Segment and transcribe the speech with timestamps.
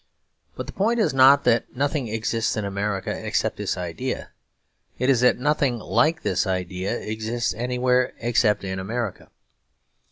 [0.55, 4.31] But the point is not that nothing exists in America except this idea;
[4.97, 9.29] it is that nothing like this idea exists anywhere except in America.